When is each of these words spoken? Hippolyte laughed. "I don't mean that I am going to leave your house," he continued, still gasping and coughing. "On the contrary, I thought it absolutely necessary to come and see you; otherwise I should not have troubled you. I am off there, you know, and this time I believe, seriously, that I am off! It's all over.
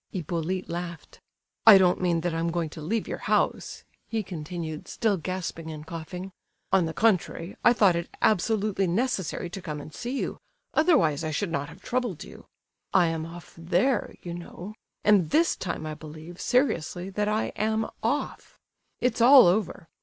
Hippolyte 0.11 0.67
laughed. 0.67 1.21
"I 1.67 1.77
don't 1.77 2.01
mean 2.01 2.21
that 2.21 2.33
I 2.33 2.39
am 2.39 2.49
going 2.49 2.69
to 2.71 2.81
leave 2.81 3.07
your 3.07 3.19
house," 3.19 3.83
he 4.07 4.23
continued, 4.23 4.87
still 4.87 5.15
gasping 5.17 5.69
and 5.69 5.85
coughing. 5.85 6.31
"On 6.71 6.85
the 6.87 6.93
contrary, 6.95 7.55
I 7.63 7.73
thought 7.73 7.95
it 7.95 8.09
absolutely 8.19 8.87
necessary 8.87 9.47
to 9.51 9.61
come 9.61 9.79
and 9.79 9.93
see 9.93 10.17
you; 10.19 10.39
otherwise 10.73 11.23
I 11.23 11.29
should 11.29 11.51
not 11.51 11.69
have 11.69 11.83
troubled 11.83 12.23
you. 12.23 12.45
I 12.91 13.09
am 13.09 13.27
off 13.27 13.53
there, 13.55 14.15
you 14.23 14.33
know, 14.33 14.73
and 15.03 15.29
this 15.29 15.55
time 15.55 15.85
I 15.85 15.93
believe, 15.93 16.41
seriously, 16.41 17.11
that 17.11 17.27
I 17.27 17.49
am 17.55 17.85
off! 18.01 18.57
It's 19.01 19.21
all 19.21 19.45
over. 19.45 19.87